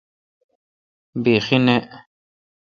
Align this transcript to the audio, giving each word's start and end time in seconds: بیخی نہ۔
بیخی 1.23 1.57
نہ۔ 1.65 1.77